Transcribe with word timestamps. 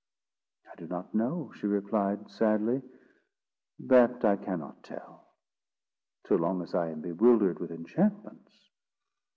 "I 0.67 0.73
do 0.73 0.87
not 0.87 1.13
know," 1.13 1.51
she 1.57 1.67
replied 1.67 2.27
sadly; 2.31 2.81
"that 3.77 4.25
I 4.25 4.35
cannot 4.35 4.81
tell, 4.83 5.27
so 6.25 6.37
long 6.37 6.63
as 6.63 6.73
I 6.73 6.89
am 6.89 7.01
bewildered 7.01 7.59
with 7.59 7.69
enchantments. 7.69 8.71